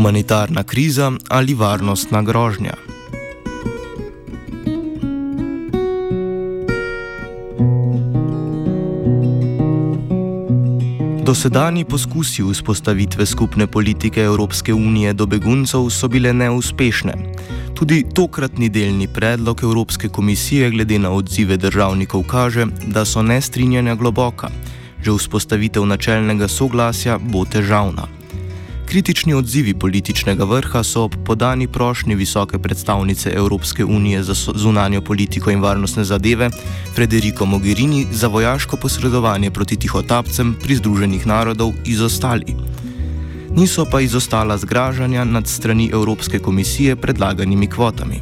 Humanitarna 0.00 0.62
kriza 0.62 1.12
ali 1.28 1.54
varnostna 1.54 2.22
grožnja. 2.22 2.72
Dosedani 11.24 11.84
poskusi 11.84 12.42
vzpostavitve 12.42 13.26
skupne 13.26 13.66
politike 13.66 14.22
Evropske 14.22 14.74
unije 14.74 15.12
do 15.12 15.26
beguncev 15.26 15.90
so 15.90 16.08
bile 16.08 16.32
neuspešne. 16.32 17.14
Tudi 17.74 18.04
tokratni 18.14 18.68
delni 18.68 19.08
predlog 19.08 19.60
Evropske 19.62 20.08
komisije 20.08 20.70
glede 20.70 20.98
na 20.98 21.10
odzive 21.10 21.56
državnikov 21.56 22.22
kaže, 22.22 22.66
da 22.86 23.04
so 23.04 23.22
nestrinjanja 23.22 23.94
globoka. 23.94 24.48
Že 25.02 25.12
vzpostavitev 25.18 25.86
načelnega 25.86 26.48
soglasja 26.48 27.18
bo 27.18 27.44
težavna. 27.44 28.19
Kritični 28.90 29.34
odzivi 29.34 29.74
političnega 29.74 30.44
vrha 30.44 30.80
so 30.82 31.04
ob 31.06 31.12
podani 31.26 31.68
prošnji 31.68 32.14
visoke 32.14 32.58
predstavnice 32.58 33.30
Evropske 33.30 33.84
unije 33.84 34.22
za 34.22 34.34
zunanjo 34.54 35.00
politiko 35.00 35.50
in 35.50 35.60
varnostne 35.60 36.04
zadeve 36.04 36.50
Federico 36.94 37.46
Mogherini 37.46 38.06
za 38.10 38.26
vojaško 38.26 38.76
posredovanje 38.76 39.50
proti 39.50 39.76
tihotapcem 39.76 40.56
pri 40.62 40.74
Združenih 40.76 41.26
narodov 41.26 41.72
izostali. 41.84 42.56
Niso 43.56 43.86
pa 43.90 44.00
izostala 44.00 44.58
zgražanja 44.58 45.24
nad 45.24 45.46
strani 45.46 45.90
Evropske 45.92 46.38
komisije 46.38 46.96
predlaganimi 46.96 47.66
kvotami. 47.66 48.20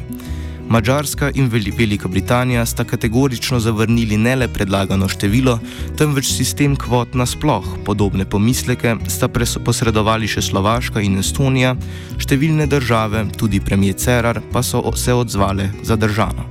Mačarska 0.69 1.31
in 1.33 1.49
Velika 1.49 2.07
Britanija 2.07 2.65
sta 2.65 2.83
kategorično 2.83 3.59
zavrnili 3.59 4.17
ne 4.17 4.35
le 4.35 4.47
predlagano 4.47 5.07
število, 5.09 5.59
temveč 5.97 6.29
sistem 6.29 6.75
kvot 6.75 7.13
nasploh. 7.13 7.65
Podobne 7.85 8.25
pomisleke 8.29 8.95
sta 9.07 9.27
posredovali 9.65 10.27
še 10.29 10.41
Slovaška 10.45 11.01
in 11.01 11.17
Estonija, 11.17 11.73
številne 12.21 12.69
države, 12.69 13.25
tudi 13.37 13.59
premijer 13.59 13.97
Cerar, 13.97 14.41
pa 14.51 14.61
so 14.61 14.83
se 14.95 15.13
odzvale 15.13 15.71
zadržano. 15.81 16.45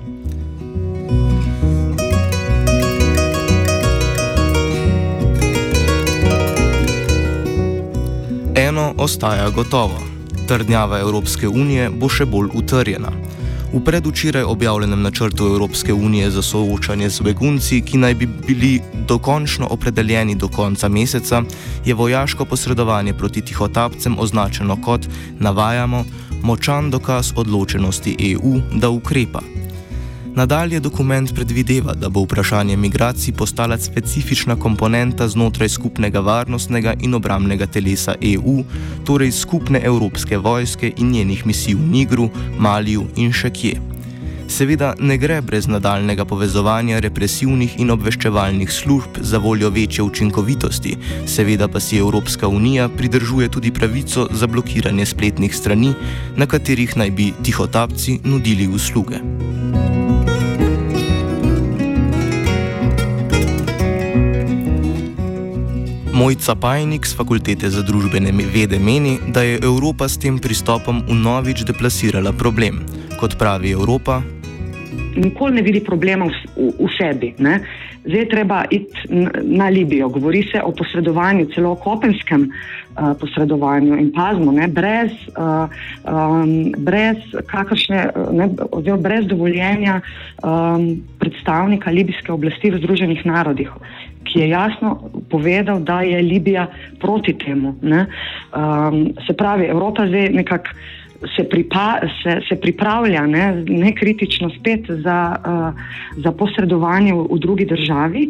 Eno 8.58 8.94
ostaja 8.98 9.46
gotovo. 9.50 10.02
Trdnjava 10.48 10.98
Evropske 10.98 11.48
unije 11.48 11.90
bo 11.90 12.08
še 12.10 12.26
bolj 12.26 12.50
utrjena. 12.58 13.27
V 13.72 13.84
predvčeraj 13.84 14.42
objavljenem 14.42 15.02
načrtu 15.02 15.46
Evropske 15.46 15.92
unije 15.92 16.30
za 16.30 16.42
soočanje 16.42 17.10
z 17.10 17.20
begunci, 17.20 17.80
ki 17.80 17.98
naj 17.98 18.14
bi 18.14 18.26
bili 18.26 18.80
dokončno 19.08 19.66
opredeljeni 19.70 20.34
do 20.34 20.48
konca 20.48 20.88
meseca, 20.88 21.42
je 21.84 21.94
vojaško 21.94 22.44
posredovanje 22.44 23.12
proti 23.14 23.40
tihotapcem 23.40 24.16
označeno 24.18 24.76
kot, 24.82 25.06
navajamo, 25.38 26.04
močan 26.42 26.90
dokaz 26.90 27.32
odločenosti 27.36 28.16
EU, 28.32 28.60
da 28.80 28.88
ukrepa. 28.88 29.57
Nadalje 30.38 30.78
dokument 30.80 31.34
predvideva, 31.34 31.94
da 31.98 32.08
bo 32.08 32.22
vprašanje 32.22 32.76
migracij 32.76 33.32
postala 33.34 33.78
specifična 33.78 34.54
komponenta 34.56 35.28
znotraj 35.28 35.68
skupnega 35.68 36.20
varnostnega 36.20 36.94
in 37.00 37.14
obramnega 37.14 37.66
telesa 37.66 38.14
EU, 38.20 38.62
torej 39.06 39.32
skupne 39.32 39.80
evropske 39.84 40.38
vojske 40.38 40.92
in 40.96 41.10
njenih 41.10 41.46
misij 41.46 41.74
v 41.74 41.88
Nigru, 41.90 42.28
Maliju 42.58 43.08
in 43.16 43.32
še 43.32 43.50
kje. 43.50 43.80
Seveda 44.48 44.92
ne 45.00 45.18
gre 45.18 45.40
brez 45.42 45.66
nadaljnega 45.66 46.24
povezovanja 46.24 47.02
represivnih 47.02 47.74
in 47.82 47.90
obveščevalnih 47.90 48.70
služb 48.72 49.18
za 49.20 49.42
voljo 49.42 49.72
večje 49.74 50.04
učinkovitosti, 50.04 50.96
seveda 51.26 51.68
pa 51.68 51.80
si 51.80 51.98
Evropska 51.98 52.48
unija 52.48 52.88
pridržuje 52.88 53.48
tudi 53.48 53.74
pravico 53.74 54.28
za 54.30 54.46
blokiranje 54.46 55.06
spletnih 55.06 55.56
strani, 55.56 55.92
na 56.36 56.46
katerih 56.46 56.96
naj 56.96 57.10
bi 57.10 57.32
tihotapci 57.42 58.20
nudili 58.24 58.68
usluge. 58.68 59.18
Mojca 66.18 66.54
Pajnik 66.58 67.06
z 67.06 67.14
Fakultete 67.14 67.70
za 67.70 67.78
družbene 67.86 68.32
vede 68.34 68.78
meni, 68.82 69.20
da 69.30 69.46
je 69.46 69.60
Evropa 69.62 70.08
s 70.10 70.18
tem 70.18 70.34
pristopom 70.42 70.98
vnovič 71.06 71.62
deplasirala 71.62 72.32
problem. 72.34 72.82
Kot 73.22 73.38
pravi 73.38 73.70
Evropa, 73.70 74.18
nikoli 75.14 75.54
ne 75.54 75.62
vidi 75.62 75.80
problema 75.84 76.26
v, 76.26 76.34
v, 76.56 76.72
v 76.74 76.90
sebi. 76.98 77.34
Ne? 77.38 77.60
Zdaj 78.02 78.18
je 78.18 78.28
treba 78.28 78.64
iti 78.70 78.98
na 79.42 79.68
Libijo. 79.68 80.08
Govori 80.08 80.42
se 80.42 80.62
o 80.62 80.72
posredovanju, 80.72 81.50
celo 81.54 81.72
o 81.72 81.78
kopenskem 81.78 82.48
uh, 82.48 83.12
posredovanju 83.20 83.98
in 83.98 84.12
pazmo, 84.12 84.52
ne? 84.52 84.68
Brez, 84.68 85.12
uh, 85.36 85.68
um, 86.02 86.72
brez, 86.78 87.18
kakršne, 87.46 88.10
ne? 88.32 88.48
Oziroma, 88.72 89.02
brez 89.02 89.26
dovoljenja 89.26 90.00
um, 90.42 91.02
predstavnika 91.18 91.90
libijske 91.90 92.32
oblasti 92.32 92.70
v 92.70 92.80
Združenih 92.82 93.26
narodih 93.26 93.70
ki 94.28 94.40
je 94.40 94.48
jasno 94.48 95.10
povedal, 95.30 95.80
da 95.80 96.00
je 96.00 96.22
Libija 96.22 96.66
proti 97.00 97.34
temu. 97.38 97.74
Um, 97.82 99.12
se 99.26 99.36
pravi, 99.36 99.66
Evropa 99.66 100.06
zdaj 100.06 100.28
nekako 100.28 100.68
se, 101.36 101.48
pripa, 101.48 102.00
se, 102.22 102.40
se 102.48 102.60
pripravlja 102.60 103.26
ne, 103.26 103.64
nekritično 103.68 104.50
spet 104.50 104.80
za, 104.88 105.36
uh, 105.36 105.80
za 106.22 106.32
posredovanje 106.32 107.14
v, 107.14 107.26
v 107.30 107.38
drugi 107.38 107.66
državi. 107.66 108.28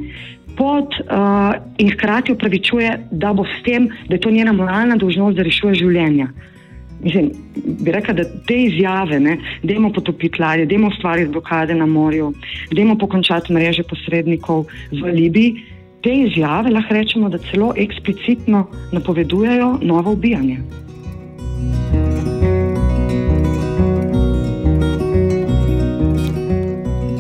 Pod, 0.56 0.94
uh, 1.06 1.54
in 1.78 1.90
hkrati 1.90 2.32
upravičuje, 2.32 2.98
da, 3.10 3.34
tem, 3.64 3.88
da 4.08 4.14
je 4.14 4.20
to 4.20 4.30
njena 4.30 4.52
moralna 4.52 4.96
dolžnost, 4.96 5.36
da 5.36 5.46
rešuje 5.46 5.74
življenja. 5.74 6.28
Mislim, 6.98 7.30
bi 7.54 7.92
rekla, 7.94 8.14
da 8.14 8.24
te 8.46 8.56
izjave, 8.64 9.20
da 9.62 9.72
imamo 9.72 9.92
potopiti 9.94 10.42
ladje, 10.42 10.66
da 10.66 10.74
imamo 10.74 10.90
ustvariti 10.90 11.30
blokade 11.30 11.74
na 11.74 11.86
morju, 11.86 12.32
da 12.72 12.80
imamo 12.80 12.98
pokončati 12.98 13.52
mreže 13.52 13.82
posrednikov 13.86 14.64
v 14.90 15.12
Libiji, 15.14 15.62
te 16.02 16.14
izjave 16.14 16.70
lahko 16.70 16.94
rečemo, 16.94 17.28
da 17.28 17.38
celo 17.38 17.72
eksplicitno 17.76 18.66
napovedujejo 18.92 19.78
novo 19.82 20.12
ubijanje. 20.12 20.58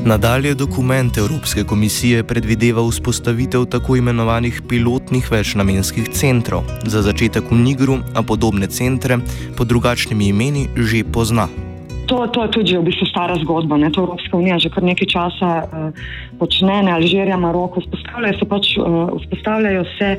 Nadalje 0.08 0.54
dokument 0.54 1.18
Evropske 1.18 1.64
komisije 1.64 2.24
predvideva 2.24 2.82
vzpostavitev 2.88 3.64
tako 3.64 3.96
imenovanih 3.96 4.62
pilotnih 4.68 5.32
večnamenskih 5.32 6.08
centrov. 6.08 6.64
Za 6.86 7.02
začetek 7.02 7.50
v 7.50 7.54
Nigru, 7.54 7.98
a 8.14 8.22
podobne 8.22 8.66
centre 8.66 9.18
pod 9.56 9.68
drugačnimi 9.68 10.28
imeni 10.28 10.68
že 10.76 11.04
pozna. 11.04 11.67
To, 12.08 12.24
to 12.32 12.42
je 12.42 12.48
tudi 12.48 12.72
v 12.72 12.88
bistvu 12.88 13.04
stara 13.06 13.36
zgodba. 13.36 13.76
Ne? 13.76 13.92
To 13.92 14.08
Evropska 14.08 14.36
unija 14.36 14.56
že 14.58 14.72
kar 14.72 14.82
nekaj 14.82 15.08
časa 15.12 15.50
uh, 15.62 15.92
počne, 16.40 16.82
ne 16.82 16.92
Alžirija, 16.96 17.36
Maroko, 17.36 17.84
vzpostavljajo 17.84 18.38
se 18.38 18.46
pač, 18.48 18.64
uh, 18.80 19.12
vzpostavljajo 19.20 19.84
se. 19.98 20.10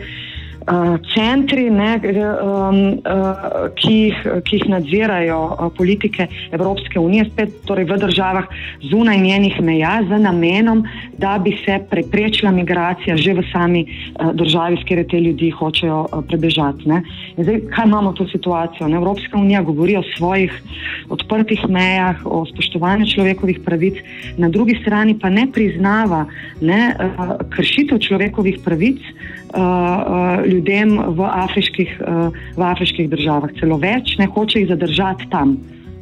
Uh, 0.70 1.00
centri, 1.16 1.66
ne, 1.74 1.98
um, 1.98 3.02
uh, 3.02 3.74
ki, 3.74 3.94
jih, 4.06 4.18
ki 4.46 4.60
jih 4.60 4.66
nadzirajo 4.70 5.38
uh, 5.50 5.64
politike 5.74 6.28
Evropske 6.54 7.00
unije, 7.02 7.24
spet 7.32 7.56
torej 7.66 7.88
v 7.90 7.98
državah 8.04 8.46
zunaj 8.86 9.18
njenih 9.18 9.58
meja, 9.66 9.96
z 10.06 10.20
namenom, 10.22 10.84
da 11.18 11.40
bi 11.42 11.56
se 11.66 11.80
preprečila 11.90 12.52
migracija 12.54 13.18
že 13.18 13.34
v 13.34 13.46
sami 13.50 13.82
uh, 13.88 14.30
državi, 14.38 14.78
s 14.78 14.86
katero 14.86 15.08
te 15.10 15.24
ljudi 15.26 15.50
hočejo 15.50 16.04
uh, 16.06 16.22
prebežati. 16.30 16.86
Zdaj, 17.42 17.60
kaj 17.74 17.90
imamo 17.90 18.14
to 18.14 18.30
situacijo? 18.30 18.88
Ne? 18.88 19.02
Evropska 19.02 19.42
unija 19.42 19.66
govori 19.66 19.98
o 19.98 20.06
svojih 20.18 20.54
odprtih 21.10 21.66
mejah, 21.66 22.22
o 22.26 22.46
spoštovanju 22.46 23.10
človekovih 23.16 23.66
pravic, 23.66 23.98
na 24.38 24.54
drugi 24.54 24.78
strani 24.86 25.18
pa 25.18 25.34
ne 25.34 25.48
priznava 25.50 26.28
ne, 26.62 26.94
uh, 26.94 27.42
kršitev 27.50 28.06
človekovih 28.06 28.62
pravic. 28.62 29.02
Uh, 29.50 29.58
uh, 29.58 30.46
ljudem 30.46 30.92
v 31.18 31.26
afriških, 31.26 31.96
uh, 32.06 32.36
v 32.54 32.62
afriških 32.62 33.08
državah, 33.10 33.50
celo 33.58 33.80
več, 33.82 34.14
ne 34.22 34.28
hoče 34.30 34.62
jih 34.62 34.70
zadržati 34.70 35.26
tam. 35.32 35.56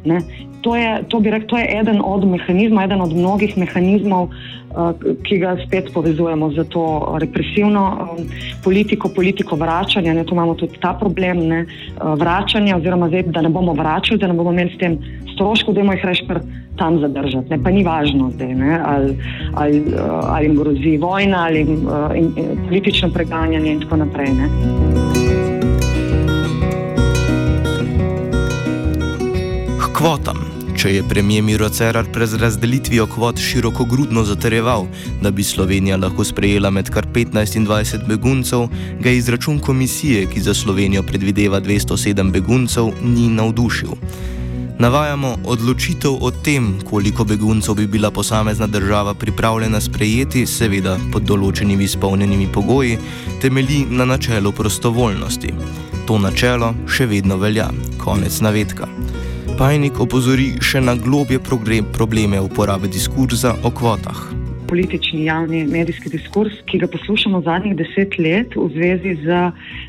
Ne. 0.08 0.20
To 0.66 0.74
je, 0.76 1.04
to, 1.08 1.20
rekel, 1.22 1.46
to 1.48 1.58
je 1.58 1.66
eden 1.80 2.00
od 2.04 2.26
mehanizmov, 2.26 2.84
eden 2.84 3.00
od 3.00 3.12
mnogih 3.14 3.54
mehanizmov, 3.58 4.28
uh, 4.28 4.90
ki 5.22 5.38
ga 5.38 5.54
spet 5.66 5.92
povezujemo 5.94 6.50
z 6.50 6.66
to 6.72 6.84
represivno 7.22 7.84
um, 7.94 8.26
politiko, 8.64 9.08
politiko 9.08 9.56
vračanja. 9.56 10.14
Ne, 10.14 10.24
tu 10.26 10.34
imamo 10.34 10.54
tudi 10.58 10.80
ta 10.82 10.96
problem 10.98 11.46
ne, 11.46 11.60
uh, 11.64 12.18
vračanja, 12.18 12.76
oziroma 12.76 13.08
zdaj, 13.08 13.28
da 13.30 13.46
ne 13.46 13.52
bomo 13.54 13.72
vračali, 13.72 14.18
da 14.18 14.26
ne 14.26 14.34
bomo 14.34 14.52
imeli 14.52 14.74
s 14.74 14.80
tem 14.82 14.98
stroškov, 15.34 15.74
da 15.74 15.80
bomo 15.80 15.94
jih 15.94 16.04
rešili 16.04 16.40
tam 16.78 16.98
zadržati. 17.00 17.50
Ne, 17.50 17.62
pa 17.62 17.70
ni 17.70 17.84
važno, 17.84 18.30
zdaj, 18.34 18.54
ne, 18.54 18.80
ali, 18.84 19.16
ali, 19.54 19.82
ali 20.22 20.46
jim 20.46 20.56
grozi 20.56 20.96
vojna, 20.96 21.44
ali 21.46 21.58
jim, 21.58 21.88
in, 22.14 22.32
in, 22.36 22.66
politično 22.68 23.10
preganjanje 23.14 23.72
in 23.72 23.80
tako 23.86 24.02
naprej. 24.04 24.34
Ne. 24.34 25.07
Kvotam. 29.98 30.36
Če 30.78 30.92
je 30.92 31.02
premijer 31.10 31.42
Miro 31.42 31.66
Cerar 31.74 32.06
pred 32.14 32.34
razdelitvijo 32.38 33.08
kvot 33.10 33.40
široko 33.42 33.82
grudno 33.84 34.22
zatrjeval, 34.24 34.84
da 35.22 35.30
bi 35.34 35.42
Slovenija 35.42 35.96
lahko 35.98 36.22
sprejela 36.24 36.70
med 36.70 36.90
kar 36.94 37.06
15 37.14 37.56
in 37.58 37.66
20 37.66 38.06
beguncev, 38.06 38.68
ga 39.00 39.10
izračun 39.10 39.58
komisije, 39.58 40.28
ki 40.30 40.40
za 40.40 40.54
Slovenijo 40.54 41.02
predvideva 41.02 41.60
207 41.60 42.30
beguncev, 42.30 42.92
ni 43.02 43.26
navdušil. 43.28 43.96
Navajamo 44.78 45.34
odločitev 45.44 46.14
o 46.20 46.30
tem, 46.30 46.78
koliko 46.90 47.24
beguncev 47.24 47.74
bi 47.74 47.86
bila 47.86 48.10
posamezna 48.10 48.66
država 48.66 49.14
pripravljena 49.14 49.80
sprejeti, 49.80 50.46
seveda 50.46 50.94
pod 51.12 51.26
določenimi 51.26 51.90
izpolnjenimi 51.90 52.46
pogoji, 52.54 52.98
temelji 53.42 53.82
na 53.90 54.06
načelu 54.06 54.52
prostovoljnosti. 54.52 55.52
To 56.06 56.22
načelo 56.22 56.74
še 56.86 57.10
vedno 57.10 57.42
velja. 57.42 57.72
Konec 57.98 58.40
navedka. 58.40 58.86
Pajnik 59.58 59.96
opozori 59.98 60.52
še 60.62 60.78
na 60.78 60.94
globje 60.94 61.40
probleme 61.42 62.38
uporabe 62.38 62.86
diskurza 62.86 63.56
o 63.66 63.72
kvotah 63.74 64.28
politični 64.68 65.24
javni 65.24 65.62
medijski 65.66 66.10
diskurs, 66.12 66.58
ki 66.68 66.78
ga 66.82 66.86
poslušamo 66.92 67.40
zadnjih 67.40 67.76
deset 67.76 68.18
let 68.18 68.52
v 68.56 68.66
zvezi 68.74 69.14
z 69.24 69.38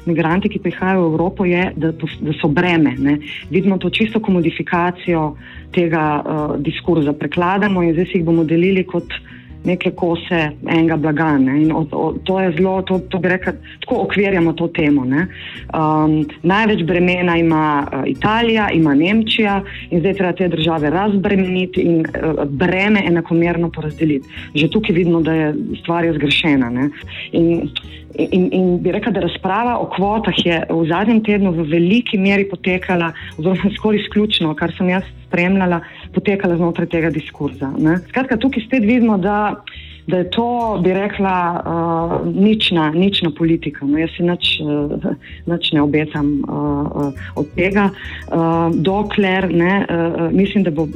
migranti, 0.08 0.50
ki 0.50 0.62
prihajajo 0.64 1.02
v 1.04 1.10
Evropo, 1.12 1.46
je, 1.46 1.66
da, 1.76 1.92
da 1.92 2.36
so 2.40 2.48
breme. 2.48 2.96
Ne. 2.98 3.18
Vidimo 3.52 3.78
to 3.78 3.92
čisto 3.92 4.22
komodifikacijo 4.24 5.34
tega 5.76 6.06
uh, 6.22 6.56
diskurza, 6.64 7.14
prekladamo 7.14 7.84
in 7.84 7.92
zdaj 7.98 8.08
si 8.08 8.22
jih 8.22 8.26
bomo 8.26 8.48
delili 8.48 8.86
kot 8.88 9.20
neke 9.64 9.92
kose 9.92 10.40
enega 10.68 10.98
blaga. 10.98 11.38
Ne? 11.38 11.74
O, 11.74 11.86
o, 11.92 12.14
to 12.24 12.40
je 12.40 12.52
zelo, 12.58 12.82
to, 12.82 13.00
to 13.12 13.20
bi 13.20 13.30
rekel, 13.30 13.54
tako 13.84 14.02
okvirjamo 14.06 14.54
to 14.54 14.68
temo. 14.68 15.06
Um, 15.06 16.26
največ 16.44 16.84
bremena 16.88 17.38
ima 17.38 17.88
uh, 17.88 18.04
Italija, 18.08 18.70
ima 18.74 18.94
Nemčija 18.96 19.62
in 19.90 20.00
zdaj 20.00 20.14
treba 20.14 20.34
te 20.34 20.48
države 20.48 20.90
razbremeniti 20.90 21.82
in 21.82 22.00
uh, 22.00 22.44
breme 22.46 23.04
enakomerno 23.06 23.72
porazdeliti. 23.72 24.30
Že 24.56 24.70
tukaj 24.70 24.96
vidimo, 24.96 25.22
da 25.22 25.34
je 25.34 25.54
stvar 25.82 26.06
zgrešena. 26.14 26.90
In, 27.32 27.70
in 28.18 28.80
bi 28.82 28.92
rekla, 28.92 29.12
da 29.12 29.24
razprava 29.24 29.78
o 29.80 29.90
kvotah 29.94 30.40
je 30.46 30.60
v 30.70 30.80
zadnjem 30.90 31.22
tednu 31.24 31.52
v 31.54 31.68
veliki 31.70 32.18
meri 32.18 32.48
potekala, 32.50 33.12
oziroma 33.38 33.72
skoraj 33.78 34.02
izključno, 34.04 34.54
kar 34.56 34.74
sem 34.78 34.90
jaz 34.90 35.06
spremljala, 35.28 35.82
potekala 36.16 36.58
znotraj 36.58 36.90
tega 36.90 37.14
diskurza. 37.14 37.70
Ne. 37.78 38.00
Skratka, 38.10 38.40
tukaj 38.42 38.66
spet 38.66 38.86
vidimo, 38.88 39.18
da 39.18 39.62
da 40.10 40.18
je 40.18 40.30
to, 40.30 40.80
bi 40.84 40.94
rekla, 40.94 41.36
uh, 41.66 42.28
nična, 42.36 42.90
nična 42.92 43.32
politika. 43.38 43.86
No, 43.86 43.98
jaz 43.98 44.10
si 44.18 44.24
nič, 44.24 44.48
uh, 44.62 45.14
nič 45.46 45.72
ne 45.72 45.82
obetam 45.82 46.32
uh, 46.42 46.56
uh, 46.56 47.14
od 47.36 47.54
tega, 47.56 47.90
uh, 47.90 48.74
dokler 48.74 49.50
ne, 49.54 49.86
uh, 49.86 50.32
mislim, 50.32 50.66
da, 50.66 50.74
bo, 50.74 50.88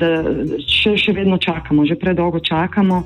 da 0.00 0.10
še, 0.64 0.96
še 0.96 1.12
vedno 1.12 1.38
čakamo, 1.38 1.84
že 1.86 1.98
predolgo 2.00 2.40
čakamo 2.40 3.02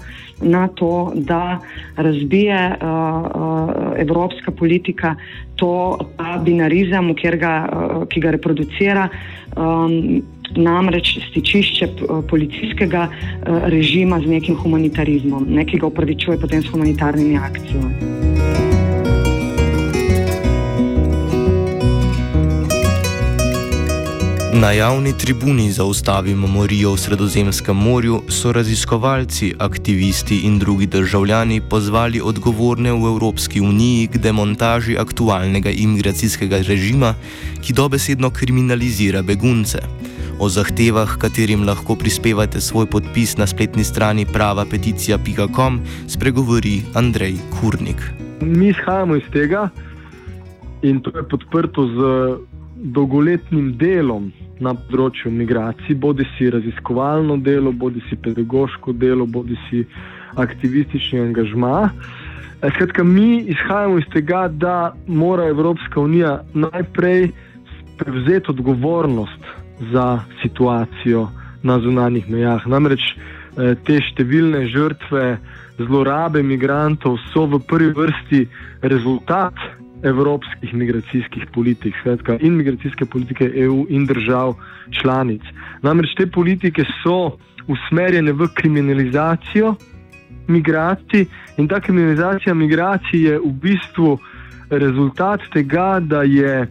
na 0.47 0.69
to, 0.69 1.13
da 1.15 1.59
razbije 1.97 2.59
uh, 2.71 2.87
uh, 2.87 3.75
evropska 3.99 4.55
politika 4.55 5.17
to 5.59 5.99
binarizem, 6.45 7.15
ga, 7.15 7.55
uh, 7.67 8.07
ki 8.07 8.21
ga 8.21 8.31
reproducira. 8.39 9.09
Um, 9.57 10.23
namreč 10.57 11.19
stičišče 11.31 11.85
eh, 11.85 12.23
policijskega 12.29 13.09
eh, 13.09 13.61
režima 13.71 14.21
z 14.21 14.27
nekim 14.27 14.57
humanitarizmom, 14.57 15.47
ne, 15.49 15.65
ki 15.65 15.79
ga 15.79 15.87
upravičuje 15.87 16.41
potem 16.41 16.63
s 16.63 16.73
humanitarnimi 16.73 17.37
akcijami. 17.37 18.19
Na 24.59 24.73
javni 24.73 25.13
tribuni 25.13 25.73
za 25.73 25.85
ustavimo 25.85 26.47
morijo 26.47 26.93
v 26.93 26.99
Sredozemskem 26.99 27.77
morju 27.77 28.23
so 28.29 28.53
raziskovalci, 28.53 29.55
aktivisti 29.59 30.39
in 30.39 30.59
drugi 30.59 30.87
državljani 30.87 31.61
pozvali 31.61 32.21
odgovorne 32.21 32.93
v 32.93 33.07
Evropski 33.07 33.61
uniji 33.61 34.07
k 34.07 34.19
demontaži 34.19 34.99
aktualnega 34.99 35.71
imigracijskega 35.71 36.59
režima, 36.59 37.15
ki 37.63 37.73
dobesedno 37.73 38.31
kriminalizira 38.31 39.23
begunce. 39.23 39.79
O 40.39 40.47
zahtevah, 40.47 41.17
katerim 41.19 41.65
lahko 41.67 41.97
prispevate 41.99 42.61
svoj 42.63 42.87
podpis 42.87 43.33
na 43.37 43.47
spletni 43.47 43.83
strani 43.85 44.23
pravapeticija.com, 44.23 45.81
spregovori 46.07 46.83
Andrej 46.95 47.35
Kurnik. 47.55 47.99
Mi 48.41 48.69
izhajamo 48.69 49.17
iz 49.17 49.27
tega 49.33 49.69
in 50.83 51.01
to 51.03 51.11
je 51.19 51.27
podprto 51.29 51.89
z 51.91 51.99
dolgoletnim 52.95 53.73
delom 53.83 54.31
na 54.63 54.77
področju 54.79 55.35
migracij, 55.35 55.99
bodi 55.99 56.23
si 56.37 56.51
raziskovalno 56.55 57.41
delo, 57.43 57.73
bodi 57.75 57.99
si 58.07 58.15
pedagoško 58.15 58.95
delo, 58.95 59.27
bodi 59.27 59.59
si 59.67 59.83
aktivistični 60.39 61.19
angažma. 61.19 61.91
Eh, 62.63 62.71
skratka, 62.77 63.03
mi 63.03 63.43
izhajamo 63.43 63.99
iz 63.99 64.07
tega, 64.15 64.47
da 64.47 64.95
mora 65.07 65.51
Evropska 65.51 66.01
unija 66.01 66.45
najprej 66.55 67.33
prevzeti 67.99 68.55
odgovornost 68.55 69.58
za 69.93 70.21
situacijo 70.43 71.29
na 71.63 71.79
zunanjih 71.81 72.31
mejah. 72.31 72.67
Namreč 72.67 73.03
eh, 73.15 73.75
te 73.85 73.99
številne 74.03 74.67
žrtve 74.73 75.39
zlorabe 75.79 76.41
imigrantov 76.43 77.19
so 77.33 77.47
v 77.47 77.61
prvi 77.67 77.93
vrsti 77.95 78.47
rezultat 78.83 79.55
evropskih 80.03 80.75
migracijskih 80.75 81.49
politik, 81.55 81.95
skratka, 82.01 82.39
in 82.41 82.55
migracijske 82.59 83.07
politike 83.11 83.51
EU 83.65 83.85
in 83.91 84.07
držav 84.07 84.55
članic. 84.95 85.43
Namreč 85.83 86.15
te 86.19 86.27
politike 86.31 86.87
so 87.03 87.39
usmerjene 87.69 88.33
v 88.33 88.49
kriminalizacijo 88.55 89.75
migracij 90.49 91.27
in 91.59 91.69
ta 91.69 91.81
kriminalizacija 91.81 92.55
migracij 92.55 93.21
je 93.21 93.39
v 93.39 93.53
bistvu 93.63 94.19
rezultat 94.71 95.41
tega, 95.53 96.01
da 96.01 96.23
je 96.23 96.69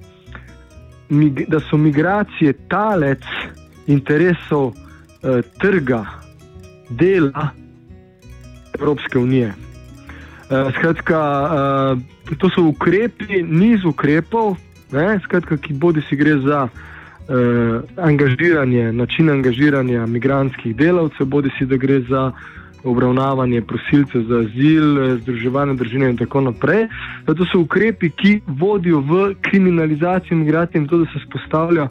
da 1.47 1.59
so 1.59 1.77
migracije 1.77 2.53
talec 2.67 3.23
interesov 3.87 4.73
eh, 4.73 5.41
trga, 5.59 6.05
dela 6.89 7.49
Evropske 8.79 9.19
unije. 9.19 9.53
Eh, 10.49 10.71
skratka, 10.79 11.49
eh, 12.29 12.35
to 12.37 12.49
so 12.49 12.61
ukrepi, 12.61 13.43
niz 13.43 13.85
ukrepov, 13.85 14.55
ne, 14.91 15.19
skratka, 15.23 15.57
ki 15.57 15.73
bodi 15.73 16.01
si 16.09 16.15
gre 16.15 16.37
za 16.39 16.67
eh, 16.67 17.81
angažiranje, 17.97 18.93
način 18.93 19.29
angažiranja 19.29 20.05
migranskih 20.05 20.75
delavcev, 20.75 21.27
bodi 21.27 21.49
si 21.57 21.65
da 21.65 21.75
gre 21.77 21.99
za 21.99 22.31
obravnavanje 22.83 23.61
prosilcev 23.61 24.21
za 24.29 24.39
azil, 24.39 25.17
združevanje 25.21 25.73
družine 25.73 26.09
in 26.09 26.17
tako 26.17 26.41
naprej. 26.41 26.87
To 27.25 27.45
so 27.51 27.59
ukrepi, 27.59 28.09
ki 28.09 28.41
vodijo 28.47 28.99
v 28.99 29.33
kriminalizacijo 29.41 30.37
imigracij 30.37 30.81
in 30.81 30.87
to, 30.87 30.97
da 30.97 31.05
se 31.05 31.19
spostavlja 31.27 31.87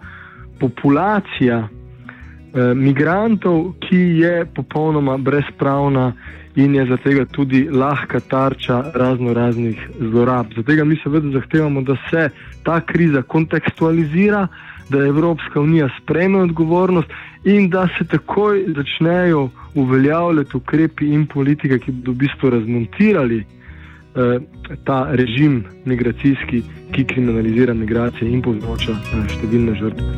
populacija 0.61 1.69
eh, 1.69 2.75
migrantov, 2.75 3.73
ki 3.81 4.01
je 4.23 4.47
popolnoma 4.55 5.17
brezpravna 5.17 6.13
in 6.57 6.75
je 6.75 6.85
zaradi 6.87 7.03
tega 7.03 7.25
tudi 7.25 7.69
lahka 7.71 8.21
tarča 8.21 8.85
razno 8.95 9.33
raznih 9.33 9.89
zlorab. 10.01 10.47
Zato 10.57 10.85
mi 10.85 10.97
seveda 11.03 11.31
zahtevamo, 11.31 11.83
da 11.83 11.97
se 12.11 12.31
ta 12.63 12.81
kriza 12.81 13.23
kontekstualizira, 13.23 14.49
da 14.89 14.99
Evropska 14.99 15.61
unija 15.61 15.89
sprejme 16.03 16.39
odgovornost 16.39 17.09
in 17.47 17.71
da 17.71 17.89
se 17.99 18.05
takoj 18.05 18.65
začnejo 18.77 19.51
uveljavljati 19.75 20.57
ukrepi 20.57 21.07
in 21.07 21.27
politike, 21.27 21.79
ki 21.79 21.93
bodo 21.93 22.13
v 22.13 22.15
bistvu 22.15 22.51
razmontirali 22.51 23.39
eh, 23.39 24.39
ta 24.85 25.07
režim 25.11 25.65
migracijski, 25.85 26.63
ki 26.93 27.05
kriminalizira 27.05 27.75
migracije 27.75 28.31
in 28.31 28.43
povzroča 28.43 28.93
eh, 28.99 29.29
številne 29.31 29.79
žrtve. 29.79 30.11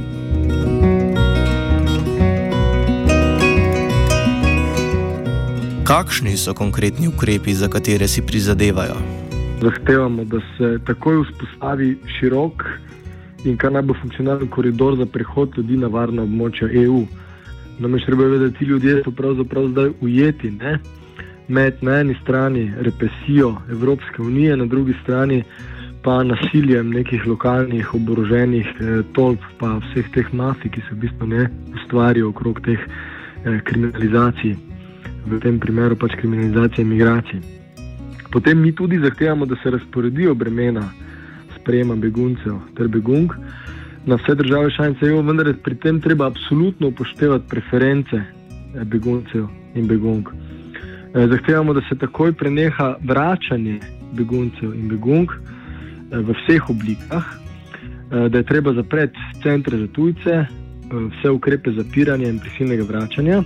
Kakšni 5.85 6.37
so 6.37 6.54
konkretni 6.54 7.08
ukrepi, 7.08 7.52
za 7.54 7.68
katere 7.68 8.08
si 8.08 8.25
prizadevajo? 8.25 8.97
Zahtevamo, 9.61 10.25
da 10.25 10.40
se 10.56 10.78
takoj 10.87 11.25
vzpostavi 11.25 11.97
širok 12.18 12.64
in 13.45 13.57
kar 13.57 13.73
najbolj 13.73 14.00
funkcionalen 14.02 14.49
koridor 14.49 14.97
za 14.97 15.07
prehod 15.07 15.57
ljudi 15.57 15.76
na 15.76 15.87
varno 15.87 16.23
območje 16.23 16.71
EU. 16.85 17.02
Namreč 17.78 18.07
treba 18.07 18.25
je 18.25 18.30
vedeti, 18.30 18.52
da 18.52 18.59
ti 18.59 18.64
ljudje 18.64 19.02
so 19.04 19.11
pravzaprav 19.11 19.68
zdaj 19.68 19.90
ujeti 20.00 20.50
ne? 20.50 20.78
med 21.49 21.75
na 21.80 22.00
eni 22.00 22.16
strani 22.23 22.73
represijo 22.80 23.54
Evropske 23.71 24.23
unije, 24.23 24.57
na 24.57 24.66
drugi 24.66 24.95
strani 25.02 25.42
pa 26.02 26.23
nasiljem 26.25 26.90
nekih 26.90 27.26
lokalnih 27.26 27.95
oboroženih 27.95 28.66
eh, 28.66 29.02
tolp, 29.12 29.40
pa 29.59 29.78
vseh 29.78 30.11
teh 30.14 30.33
mafij, 30.33 30.71
ki 30.71 30.80
se 30.80 30.95
v 30.95 30.99
bistvu 31.04 31.26
ne 31.26 31.49
ustvarijo 31.75 32.28
okrog 32.28 32.61
teh 32.64 32.78
eh, 32.78 33.61
kriminalizacij 33.64 34.57
v 35.26 35.40
tem 35.40 35.59
primeru 35.61 35.97
pač 35.97 36.14
kriminalizacije 36.21 36.85
migracij. 36.85 37.40
Potem 38.33 38.61
mi 38.61 38.73
tudi 38.73 38.99
zahtevamo, 38.99 39.47
da 39.47 39.57
se 39.62 39.71
razporedijo 39.71 40.35
bremena 40.35 40.85
sprejema 41.68 41.96
beguncev 41.96 42.56
ter 42.76 42.88
begunk 42.88 43.32
na 44.06 44.16
vse 44.16 44.34
države 44.34 44.70
članice 44.76 45.06
EU, 45.06 45.22
vendar 45.22 45.54
pri 45.64 45.75
tem 45.75 46.00
treba 46.00 46.26
absolutno 46.26 46.88
upoštevati 46.88 47.48
preference 47.48 48.16
eh, 48.16 48.84
beguncev 48.84 49.44
in 49.75 49.87
begunk. 49.87 50.28
Eh, 50.28 51.26
zahtevamo, 51.28 51.75
da 51.75 51.80
se 51.88 51.98
takoj 51.98 52.32
preneha 52.32 52.96
vračanje 53.04 53.80
beguncev 54.12 54.75
in 54.75 54.88
begunk 54.88 55.30
eh, 55.30 56.16
v 56.16 56.32
vseh 56.32 56.70
oblikah, 56.70 57.25
da 58.10 58.38
je 58.38 58.44
treba 58.44 58.72
zapreti 58.72 59.18
centre 59.42 59.78
za 59.78 59.87
tujce, 59.87 60.44
vse 60.90 61.30
ukrepe 61.30 61.70
zapiranja 61.70 62.28
in 62.28 62.38
prisilnega 62.38 62.84
vračanja. 62.88 63.42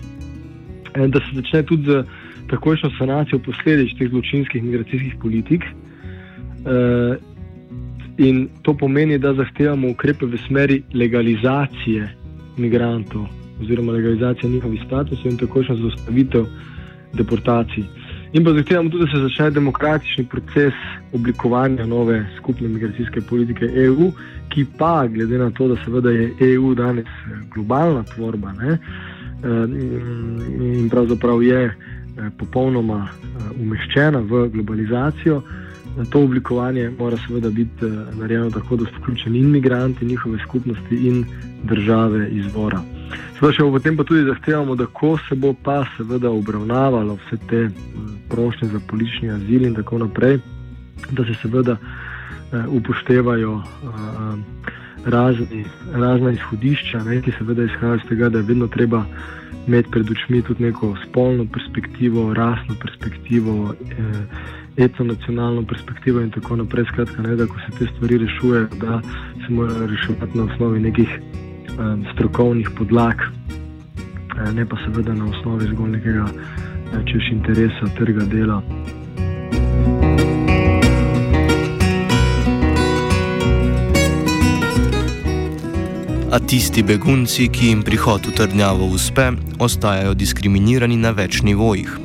Da 0.95 1.19
se 1.19 1.35
začne 1.35 1.63
tudi 1.63 1.91
z 1.91 2.05
takojšnjo 2.51 2.91
sanacijo 2.99 3.39
posledic 3.39 3.99
teh 3.99 4.11
zločinskih 4.11 4.63
migracijskih 4.63 5.15
politik. 5.23 5.65
Eh, 8.19 8.29
in 8.29 8.49
to 8.63 8.75
pomeni, 8.75 9.19
da 9.19 9.35
zahtevamo 9.35 9.91
ukrepe 9.91 10.27
v 10.27 10.39
smeri 10.47 10.83
legalizacije 10.95 12.09
migrantov, 12.57 13.27
oziroma 13.61 13.93
legalizacije 13.93 14.51
njihovih 14.51 14.83
statusov 14.87 15.33
in 15.33 15.39
takojšnjo 15.39 15.77
zaustavitev 15.77 16.45
deportacij. 17.13 17.85
In 18.33 18.45
pa 18.45 18.53
zahtevamo 18.53 18.91
tudi, 18.91 19.05
da 19.05 19.11
se 19.11 19.23
začne 19.23 19.51
demokratični 19.51 20.25
proces 20.25 20.75
oblikovanja 21.13 21.87
nove 21.87 22.27
skupne 22.39 22.69
migracijske 22.69 23.21
politike 23.21 23.65
EU, 23.65 24.13
ki 24.49 24.67
pa, 24.79 25.07
glede 25.07 25.39
na 25.39 25.51
to, 25.51 25.69
da 25.69 25.77
seveda 25.85 26.11
je 26.11 26.33
EU 26.41 26.75
danes 26.75 27.07
globalna 27.55 28.03
tvorba, 28.03 28.53
ne, 28.53 28.79
Eh, 29.43 29.65
in 30.79 30.89
pravzaprav 30.91 31.43
je 31.43 31.65
eh, 31.65 31.75
popolnoma 32.39 33.09
eh, 33.09 33.63
umeščena 33.63 34.19
v 34.19 34.49
globalizacijo. 34.55 35.43
To 36.11 36.21
oblikovanje 36.25 36.91
mora 36.99 37.17
seveda 37.27 37.51
biti 37.51 37.85
narejeno 38.19 38.51
tako, 38.51 38.77
da 38.77 38.85
so 38.85 39.03
vključeni 39.03 39.39
in 39.39 39.45
imigranti, 39.45 40.07
njihove 40.07 40.39
skupnosti 40.49 40.97
in 41.09 41.25
države 41.63 42.29
izvora. 42.31 42.81
Še 43.43 43.65
potem 43.75 43.97
pa 43.97 44.05
tudi 44.05 44.23
zahtevamo, 44.25 44.77
da 44.79 44.87
ko 44.87 45.17
se 45.29 45.35
bo 45.35 45.51
pa 45.65 45.83
seveda 45.97 46.31
obravnavalo 46.31 47.19
vse 47.25 47.37
te 47.51 47.63
prošnje 48.29 48.69
za 48.69 48.81
politični 48.89 49.31
azil 49.31 49.67
in 49.67 49.75
tako 49.75 49.99
naprej, 49.99 50.39
da 51.11 51.25
se 51.25 51.35
seveda 51.43 51.77
upoštevajo 52.69 53.63
razni, 55.05 55.65
razna 55.93 56.33
izhodišča, 56.33 57.05
ne, 57.05 57.21
ki 57.23 57.33
seveda 57.39 57.65
izhajajo 57.65 57.97
iz 57.97 58.09
tega, 58.09 58.29
da 58.29 58.39
je 58.39 58.45
vedno 58.49 58.67
treba 58.67 59.05
imeti 59.67 59.91
pred 59.91 60.11
očmi 60.11 60.43
tudi 60.43 60.63
neko 60.63 60.95
spolno 61.09 61.47
perspektivo, 61.53 62.35
rasno 62.35 62.75
perspektivo, 62.83 63.75
eh, 63.75 64.27
etno-nacionalno 64.77 65.63
perspektivo 65.67 66.21
in 66.21 66.31
tako 66.31 66.57
naprej. 66.57 66.85
Skratka, 66.93 67.23
ne, 67.23 67.37
da 67.37 67.47
se 67.47 67.79
te 67.79 67.87
stvari 67.97 68.19
rešujejo, 68.19 68.69
da 68.81 69.01
se 69.47 69.53
morajo 69.53 69.87
reševati 69.87 70.39
na 70.39 70.45
osnovi 70.45 70.81
nekih 70.81 71.09
eh, 71.09 72.13
strokovnih 72.15 72.71
podlag, 72.79 73.15
eh, 73.21 74.53
ne 74.53 74.69
pa 74.69 74.77
seveda 74.85 75.15
na 75.15 75.25
osnovi 75.25 75.67
zgolj 75.67 75.91
nekega 75.91 76.27
eh, 76.29 77.05
češ 77.13 77.33
interesa 77.33 77.95
trga 77.99 78.25
dela. 78.25 78.63
a 86.33 86.39
tisti 86.41 86.81
begunci, 86.83 87.49
ki 87.53 87.67
jim 87.67 87.83
prihod 87.85 88.25
v 88.25 88.33
trdnjavo 88.33 88.87
uspe, 88.97 89.35
ostajajo 89.61 90.15
diskriminirani 90.17 90.97
na 90.97 91.13
več 91.13 91.43
nivojih. 91.45 92.02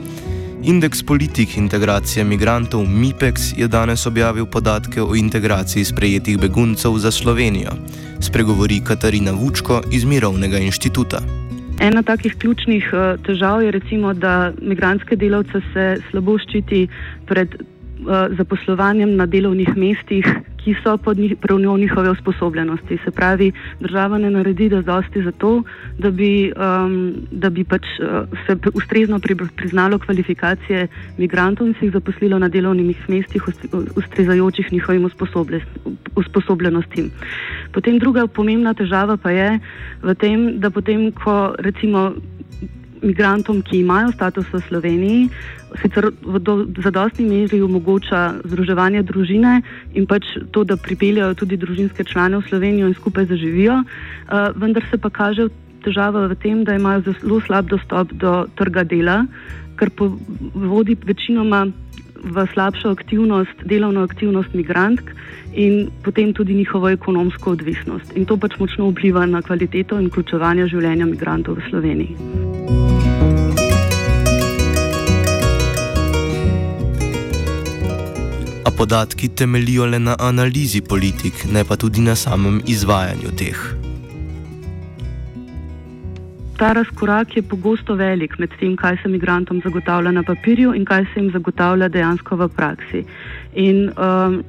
Indeks 0.68 1.04
politik 1.04 1.58
integracije 1.58 2.24
migrantov 2.26 2.82
MIPEX 2.84 3.54
je 3.58 3.68
danes 3.68 4.06
objavil 4.06 4.46
podatke 4.46 5.02
o 5.02 5.16
integraciji 5.16 5.84
sprejetih 5.84 6.40
beguncev 6.40 6.98
za 6.98 7.12
Slovenijo. 7.12 7.72
Spregovori 8.20 8.82
Katarina 8.88 9.32
Vučko 9.32 9.82
iz 9.92 10.04
Mirovnega 10.04 10.58
inštituta. 10.58 11.22
Ena 11.80 12.04
takih 12.04 12.36
ključnih 12.36 12.90
uh, 12.94 13.24
težav 13.24 13.64
je, 13.64 13.72
recimo, 13.72 14.14
da 14.14 14.52
migranske 14.62 15.16
delavce 15.16 15.62
se 15.74 15.86
slabo 16.12 16.36
ščiti 16.38 16.88
pred 17.28 17.56
uh, 17.56 18.36
zaposlovanjem 18.38 19.16
na 19.16 19.26
delovnih 19.26 19.72
mestih, 19.78 20.28
ki 20.68 20.76
so 20.84 20.98
pod 20.98 21.18
pravno 21.42 21.78
njihove 21.78 22.10
usposobljenosti. 22.12 22.98
Se 23.06 23.12
pravi, 23.12 23.52
država 23.80 24.18
ne 24.18 24.32
naredi 24.32 24.70
dosti 24.70 25.24
za 25.24 25.32
to, 25.32 25.64
da 25.98 26.12
bi, 26.12 26.52
um, 26.52 27.14
da 27.32 27.50
bi 27.50 27.64
pač, 27.64 27.86
uh, 28.00 28.28
se 28.46 28.58
ustrezno 28.74 29.20
priznalo 29.56 30.00
kvalifikacije 30.00 30.88
migrantov 31.18 31.68
in 31.68 31.74
se 31.80 31.86
jih 31.86 31.94
zaposlilo 31.94 32.40
na 32.40 32.50
delovnih 32.50 33.10
mestih, 33.10 33.44
ustrezajočih 33.96 34.74
njihovim 34.74 35.10
usposobljenostim. 36.16 37.12
Potem 37.72 38.00
druga 38.00 38.28
pomembna 38.28 38.74
težava 38.74 39.18
pa 39.18 39.32
je 39.32 39.60
v 40.04 40.16
tem, 40.16 40.60
da 40.60 40.70
potem, 40.70 41.12
ko 41.12 41.56
recimo 41.60 42.12
migrantom, 43.02 43.62
ki 43.62 43.82
imajo 43.82 44.12
status 44.12 44.46
v 44.54 44.62
Sloveniji, 44.68 45.30
sicer 45.82 46.10
v 46.24 46.40
zadostni 46.84 47.28
meri 47.28 47.60
omogoča 47.62 48.42
združevanje 48.48 49.04
družine 49.04 49.62
in 49.94 50.08
pač 50.08 50.26
to, 50.52 50.64
da 50.64 50.78
pripeljajo 50.80 51.36
tudi 51.36 51.60
družinske 51.60 52.08
člane 52.08 52.40
v 52.40 52.48
Slovenijo 52.48 52.88
in 52.88 52.96
skupaj 52.96 53.28
zaživijo, 53.28 53.84
uh, 53.84 54.50
vendar 54.56 54.86
se 54.90 54.98
pa 54.98 55.10
kaže 55.10 55.50
težava 55.84 56.28
v 56.28 56.36
tem, 56.40 56.64
da 56.64 56.76
imajo 56.76 57.14
zelo 57.22 57.42
slab 57.46 57.70
dostop 57.70 58.12
do 58.14 58.48
trga 58.56 58.84
dela, 58.84 59.26
kar 59.78 59.92
vodi 60.56 60.98
večinoma 60.98 61.68
v 62.24 62.46
slabšo 62.54 62.90
aktivnost, 62.90 63.64
delovno 63.66 64.04
aktivnost 64.04 64.54
migrantk 64.54 65.12
in 65.54 65.90
potem 66.04 66.34
tudi 66.34 66.54
njihovo 66.54 66.90
ekonomsko 66.90 67.52
odvisnost. 67.52 68.14
In 68.16 68.26
to 68.26 68.38
pač 68.38 68.60
močno 68.60 68.90
vpliva 68.92 69.26
na 69.26 69.42
kvaliteto 69.42 70.00
in 70.00 70.08
vključevanje 70.12 70.68
življenja 70.68 71.06
migrantov 71.06 71.58
v 71.58 71.70
Sloveniji. 71.70 72.16
A 78.66 78.72
podatki 78.72 79.30
temelijo 79.30 79.86
le 79.86 80.00
na 80.00 80.16
analizi 80.20 80.82
politik, 80.82 81.46
ne 81.52 81.64
pa 81.64 81.76
tudi 81.76 82.02
na 82.02 82.16
samem 82.16 82.62
izvajanju 82.66 83.32
teh. 83.38 83.87
Ta 86.58 86.74
razkorak 86.74 87.36
je 87.38 87.42
pogosto 87.46 87.94
velik 87.96 88.40
med 88.40 88.50
tem, 88.60 88.76
kaj 88.76 88.96
se 88.98 89.10
imigrantom 89.10 89.62
zagotavlja 89.62 90.12
na 90.12 90.24
papirju 90.24 90.74
in 90.74 90.86
kaj 90.86 91.04
se 91.14 91.20
jim 91.20 91.32
zagotavlja 91.32 91.88
dejansko 91.88 92.36
v 92.36 92.48
praksi. 92.50 93.04
In 93.54 93.92
um, 93.94 94.44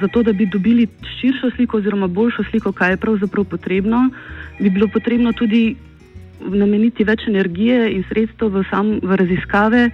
zato, 0.00 0.22
da 0.22 0.32
bi 0.32 0.46
dobili 0.46 0.86
širšo 1.18 1.50
sliko 1.56 1.76
oziroma 1.76 2.06
boljšo 2.06 2.44
sliko, 2.50 2.72
kaj 2.72 2.92
je 2.92 2.96
pravzaprav 2.96 3.44
potrebno, 3.44 4.10
bi 4.60 4.70
bilo 4.70 4.86
potrebno 4.92 5.32
tudi 5.32 5.76
nameniti 6.40 7.04
več 7.04 7.26
energije 7.26 7.90
in 7.90 8.04
sredstev 8.08 8.54
v, 8.54 8.62
sam, 8.70 8.92
v 9.02 9.18
raziskave, 9.18 9.88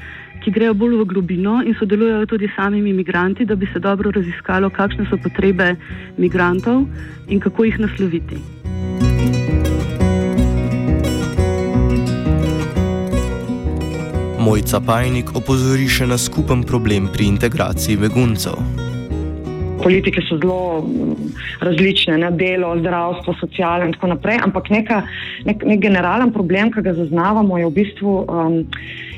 ki 0.44 0.52
grejo 0.52 0.74
bolj 0.76 0.98
v 1.00 1.06
globino 1.14 1.62
in 1.64 1.72
sodelujejo 1.78 2.26
tudi 2.34 2.50
s 2.50 2.58
samimi 2.58 2.90
imigranti, 2.90 3.46
da 3.48 3.56
bi 3.56 3.66
se 3.72 3.80
dobro 3.80 4.12
raziskalo, 4.12 4.68
kakšne 4.70 5.08
so 5.08 5.16
potrebe 5.16 5.76
imigrantov 6.18 6.84
in 7.28 7.40
kako 7.40 7.64
jih 7.64 7.80
nasloviti. 7.86 8.53
Mojca 14.44 14.76
Pajnik 14.84 15.30
opozori 15.38 15.86
še 15.88 16.04
na 16.04 16.18
skupen 16.20 16.66
problem 16.68 17.06
pri 17.08 17.30
integraciji 17.32 17.96
beguncev. 17.96 18.58
Politike 19.80 20.20
so 20.26 20.36
zelo 20.36 20.82
mm, 20.84 21.14
različne, 21.64 22.18
ne? 22.20 22.28
delo, 22.36 22.74
zdravstvo, 22.76 23.32
socialno 23.40 23.88
in 23.88 23.94
tako 23.96 24.10
naprej, 24.12 24.42
ampak 24.44 24.68
neka, 24.74 25.00
nek, 25.48 25.64
nek 25.64 25.80
generalen 25.80 26.32
problem, 26.34 26.72
ki 26.74 26.84
ga 26.84 26.92
zaznavamo, 26.98 27.56
je 27.62 27.70
v 27.70 27.74
bistvu, 27.78 28.18
um, 28.28 28.58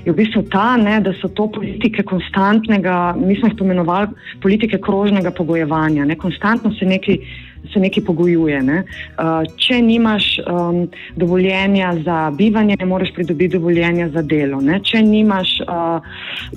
je 0.06 0.14
v 0.14 0.16
bistvu 0.20 0.44
ta, 0.52 0.76
ne, 0.78 1.00
da 1.02 1.14
so 1.18 1.32
to 1.34 1.48
politike 1.58 2.06
konstantnega, 2.06 3.16
mi 3.18 3.34
smo 3.40 3.50
jih 3.50 3.58
pomenovali 3.58 4.14
politike 4.46 4.78
krožnega 4.78 5.34
pogojevanja. 5.34 6.06
Ne? 6.06 6.18
Konstantno 6.22 6.70
se 6.78 6.86
nekaj 6.86 7.18
se 7.72 7.80
nekaj 7.80 8.04
pogojuje. 8.04 8.62
Ne? 8.62 8.82
Uh, 9.18 9.44
če 9.60 9.80
nimaš 9.82 10.28
um, 10.42 10.82
dovoljenja 11.16 11.92
za 12.04 12.18
bivanje, 12.36 12.76
ne 12.80 12.86
moreš 12.86 13.12
pridobiti 13.14 13.56
dovoljenja 13.56 14.08
za 14.14 14.22
delo. 14.22 14.60
Če, 14.82 15.02
nimaš, 15.02 15.56
uh, 15.66 16.04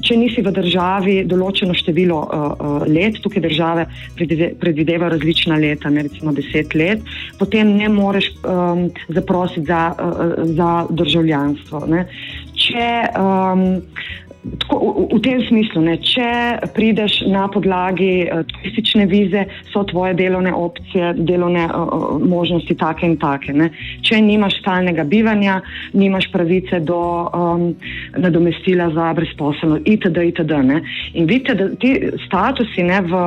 če 0.06 0.18
nisi 0.20 0.44
v 0.46 0.54
državi 0.56 1.16
določeno 1.30 1.76
število 1.78 2.20
uh, 2.20 2.46
uh, 2.52 2.88
let, 2.88 3.20
tukaj 3.24 3.44
države 3.46 3.88
predvidevajo 4.60 5.14
različna 5.16 5.60
leta, 5.60 5.90
ne 5.90 6.06
recimo 6.08 6.34
deset 6.36 6.76
let, 6.76 7.04
potem 7.40 7.76
ne 7.78 7.90
moreš 7.90 8.32
um, 8.44 8.88
zaprositi 9.10 9.68
za, 9.70 9.84
uh, 9.96 10.36
za 10.56 10.72
državljanstvo. 10.90 11.86
Ne? 11.90 12.06
Če 12.60 12.88
um, 13.16 13.66
Tako, 14.40 14.76
v, 14.80 15.18
v 15.18 15.20
tem 15.20 15.42
smislu, 15.44 15.82
ne, 15.84 15.98
če 16.00 16.64
prideš 16.72 17.28
na 17.28 17.50
podlagi 17.52 18.24
uh, 18.24 18.46
turistične 18.48 19.04
vize, 19.12 19.44
so 19.68 19.84
tvoje 19.84 20.16
delovne 20.16 20.54
opcije, 20.56 21.12
delovne 21.28 21.66
uh, 21.68 22.16
možnosti 22.24 22.72
take 22.80 23.04
in 23.04 23.18
take. 23.20 23.52
Ne. 23.52 23.68
Če 24.08 24.22
nimaš 24.24 24.62
stalnega 24.62 25.04
bivanja, 25.04 25.60
nimaš 25.92 26.30
pravice 26.32 26.80
do 26.80 27.02
um, 27.28 27.66
nadomestila 28.16 28.88
za 28.96 29.12
brezposelnost, 29.18 29.84
itd. 29.84 30.24
itd. 30.32 30.56
Ne. 30.64 30.80
In 31.20 31.28
vidite, 31.28 31.58
da 31.60 31.68
ti 31.76 31.98
statusi 32.24 32.88
ne, 32.88 33.02
v, 33.04 33.22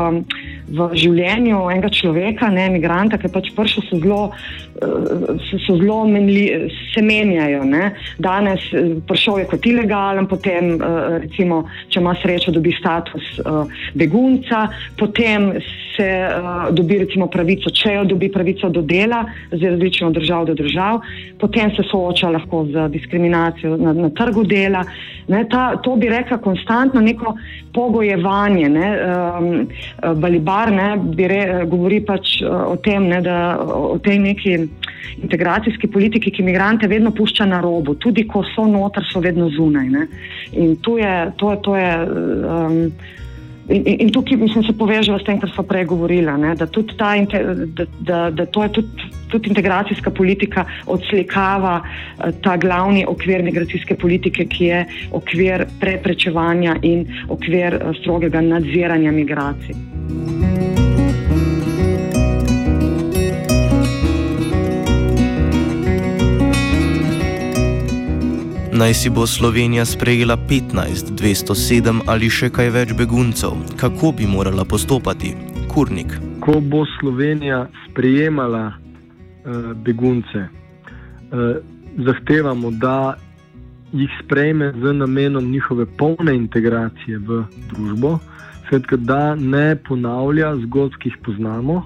v 0.73 0.89
življenju 0.97 1.61
enega 1.75 1.93
človeka, 1.93 2.49
ne 2.49 2.71
imigranta, 2.73 3.21
ki 3.21 3.29
pač 3.35 3.53
prišel, 3.53 3.85
so 3.91 4.01
zelo, 4.01 4.23
so, 4.81 5.61
so 5.67 5.77
zelo 5.77 6.01
menli, 6.09 6.49
se 6.95 7.05
menjajo. 7.05 7.69
Ne. 7.69 7.93
Danes 8.17 8.65
prišel 9.05 9.43
je 9.43 9.51
kot 9.53 9.69
ilegalen, 9.69 10.31
potem 10.31 10.79
recimo, 11.23 11.63
če 11.89 12.01
ima 12.01 12.15
srečo, 12.23 12.53
dobi 12.53 12.73
status 12.79 13.39
uh, 13.39 13.71
begunca, 13.95 14.67
potem 14.99 15.53
se 15.97 16.09
uh, 16.27 16.69
dobi 16.75 16.99
recimo 17.05 17.29
pravico, 17.31 17.71
če 17.71 17.97
jo 17.99 18.05
dobi 18.15 18.31
pravico 18.33 18.69
do 18.73 18.83
dela, 18.83 19.25
zdaj 19.53 19.77
različno 19.77 20.09
od 20.09 20.19
držav 20.21 20.47
do 20.51 20.55
držav, 20.55 21.01
potem 21.41 21.75
se 21.77 21.85
sooča 21.91 22.31
lahko 22.31 22.65
z 22.71 22.89
diskriminacijo 22.93 23.77
na, 23.77 23.93
na 23.93 24.11
trgu 24.11 24.45
dela. 24.45 24.85
Ne, 25.29 25.45
ta, 25.49 25.77
to 25.77 25.97
bi 25.97 26.09
rekla 26.11 26.39
konstantno 26.43 27.01
neko 27.01 27.37
pogojevanje. 27.73 28.69
Ne, 28.69 28.89
um, 29.39 29.69
Balibar 30.21 30.73
ne, 30.73 30.89
re, 31.29 31.43
govori 31.71 32.01
pač 32.05 32.41
o 32.43 32.77
tem, 32.83 33.07
ne, 33.09 33.21
da 33.23 33.39
o 33.63 33.99
tej 34.03 34.19
neki 34.19 34.57
integracijski 35.23 35.87
politiki, 35.87 36.31
ki 36.31 36.43
imigrante 36.43 36.89
vedno 36.89 37.11
pušča 37.15 37.47
na 37.47 37.61
robu, 37.61 37.95
tudi 37.95 38.27
ko 38.29 38.43
so 38.55 38.67
noter, 38.67 39.05
so 39.13 39.21
vedno 39.21 39.49
zunaj. 39.51 39.89
Ne. 39.93 40.07
In 40.53 40.77
tu 40.83 40.92
to 41.37 41.53
je, 41.53 41.63
to 41.63 41.77
je 41.77 41.91
um, 42.07 42.93
in, 43.69 43.83
in 43.87 44.13
tukaj 44.13 44.37
mislim, 44.37 44.65
se 44.65 44.73
povežemo 44.79 45.19
s 45.19 45.25
tem, 45.25 45.41
kar 45.41 45.51
smo 45.55 45.65
prej 45.65 45.85
govorili, 45.85 46.27
da, 46.27 46.55
da, 46.55 47.87
da, 48.01 48.31
da 48.31 48.47
to 48.47 48.63
je 48.63 48.73
tudi, 48.73 49.11
tudi 49.31 49.49
integracijska 49.49 50.11
politika 50.11 50.65
odslikava 50.87 51.81
uh, 51.83 52.31
ta 52.43 52.57
glavni 52.57 53.05
okvir 53.09 53.43
migracijske 53.43 53.95
politike, 53.95 54.47
ki 54.47 54.65
je 54.65 54.85
okvir 55.13 55.67
preprečevanja 55.81 56.77
in 56.83 57.07
okvir 57.29 57.81
uh, 57.81 57.97
strogega 58.01 58.41
nadziranja 58.41 59.13
migracij. 59.13 59.92
Naj 68.83 68.95
si 68.95 69.11
bo 69.11 69.27
Slovenija 69.27 69.85
sprejela 69.85 70.37
15, 70.37 71.15
207 71.15 72.01
ali 72.07 72.27
še 72.27 72.49
kaj 72.51 72.71
več 72.75 72.93
beguncev, 72.99 73.53
kako 73.79 74.11
bi 74.19 74.27
morala 74.27 74.65
postopati? 74.67 75.31
Kurnik. 75.71 76.17
Ko 76.43 76.57
bo 76.59 76.81
Slovenija 76.97 77.61
sprejemala 77.85 78.65
uh, 78.75 79.71
begunce, 79.87 80.43
uh, 80.49 81.63
zahtevamo, 82.09 82.73
da 82.83 83.15
jih 83.95 84.19
sprejme 84.25 84.73
z 84.75 84.97
namenom 84.99 85.47
njihove 85.53 85.87
polne 85.87 86.35
integracije 86.35 87.23
v 87.23 87.45
družbo, 87.71 88.17
svetka, 88.67 88.99
da 88.99 89.37
ne 89.39 89.77
ponavlja 89.79 90.57
zgodb, 90.67 90.99
ki 90.99 91.15
jih 91.15 91.23
poznamo 91.23 91.85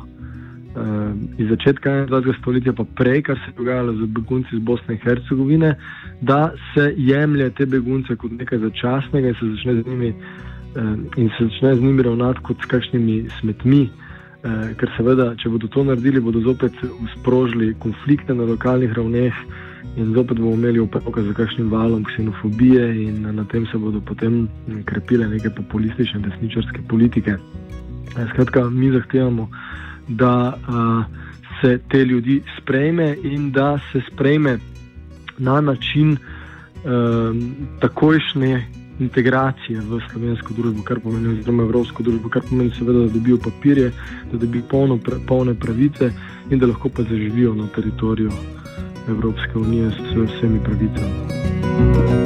iz 1.38 1.48
začetka 1.48 1.90
21. 2.06 2.38
stoletja, 2.40 2.72
pa 2.72 2.84
prej, 2.84 3.22
kar 3.22 3.36
se 3.36 3.50
je 3.50 3.54
dogajalo 3.56 3.92
z 3.92 4.06
begunci 4.06 4.56
iz 4.56 4.62
Bosne 4.62 4.94
in 4.94 5.00
Hercegovine, 5.00 5.74
da 6.20 6.52
se 6.74 6.94
jemlje 6.96 7.50
te 7.50 7.66
begunce 7.66 8.16
kot 8.16 8.32
nekaj 8.32 8.58
začasnega 8.58 9.28
in 9.28 9.34
se 9.40 9.50
začne 9.54 9.82
z 9.82 9.86
njimi, 9.86 10.10
uh, 10.10 10.92
in 11.16 11.30
se 11.38 11.44
začne 11.44 11.74
z 11.76 11.82
njimi 11.82 12.02
ravnati 12.02 12.40
kot 12.42 12.56
s 12.62 12.66
kakšnimi 12.66 13.24
smetmi. 13.40 13.88
Uh, 14.44 14.74
ker 14.78 14.92
seveda, 14.96 15.32
če 15.40 15.48
bodo 15.50 15.68
to 15.68 15.84
naredili, 15.84 16.20
bodo 16.20 16.40
zopet 16.40 16.72
sprožili 17.16 17.74
konflikte 17.80 18.34
na 18.34 18.44
lokalnih 18.44 18.92
ravneh 18.92 19.34
in 19.96 20.12
zopet 20.14 20.38
bomo 20.38 20.54
imeli 20.54 20.78
opravka 20.78 21.22
z 21.22 21.32
kakšnim 21.32 21.70
valom 21.72 22.04
ksenofobije 22.04 22.84
in 23.06 23.22
na 23.34 23.44
tem 23.44 23.66
se 23.72 23.78
bodo 23.78 24.00
potem 24.00 24.48
krepile 24.84 25.28
neke 25.28 25.50
populistične 25.50 26.20
desničarske 26.20 26.84
politike. 26.88 27.36
Skratka, 28.32 28.70
mi 28.70 28.90
zahtevamo 28.92 29.48
da 30.08 30.54
uh, 30.54 31.04
se 31.60 31.78
te 31.88 32.04
ljudi 32.04 32.42
sprejme 32.60 33.16
in 33.22 33.52
da 33.52 33.78
se 33.92 34.00
sprejme 34.12 34.58
na 35.38 35.60
način 35.60 36.16
um, 36.16 37.54
takojšnje 37.80 38.64
integracije 38.98 39.80
v 39.80 40.00
slovensko 40.12 40.54
družbo, 40.56 40.82
kar 40.82 41.00
pomeni, 41.00 41.28
oziroma 41.28 41.62
evropsko 41.62 42.02
družbo, 42.02 42.28
kar 42.28 42.42
pomeni, 42.48 42.72
seveda, 42.78 42.98
da 42.98 43.12
dobijo 43.18 43.38
papirje, 43.44 43.90
da 44.32 44.38
dobijo 44.38 44.62
polno, 44.70 44.98
polne 45.26 45.54
pravice 45.54 46.10
in 46.50 46.58
da 46.58 46.66
lahko 46.66 46.88
pa 46.88 47.02
zaživijo 47.02 47.54
na 47.54 47.66
teritoriju 47.76 48.32
Evropske 49.08 49.58
unije 49.58 49.90
s 49.90 50.16
vsemi 50.16 50.60
pravicami. 50.64 52.25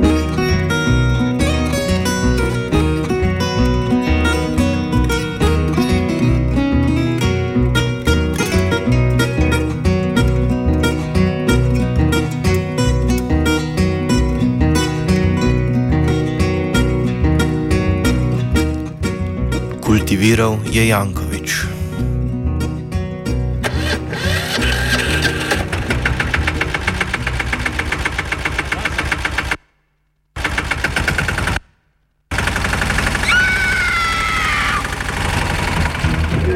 Kultiviral 19.90 20.54
je 20.70 20.86
Jankovič. 20.86 21.66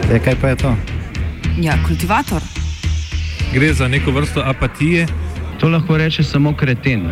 Je, 0.07 0.19
kaj 0.23 0.37
pa 0.39 0.55
je 0.55 0.57
to? 0.57 0.71
Ja, 1.59 1.75
kultivator. 1.83 2.39
Gre 3.51 3.75
za 3.75 3.91
neko 3.91 4.15
vrsto 4.15 4.47
apatije. 4.47 5.11
To 5.59 5.69
lahko 5.69 5.99
reče 5.99 6.23
samo 6.23 6.55
kreten, 6.55 7.11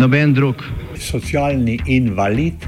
noben 0.00 0.32
drug. 0.32 0.64
Socialni 0.96 1.76
invalid 1.86 2.67